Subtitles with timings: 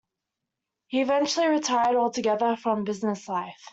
[0.87, 3.69] He eventually retired altogether from business life.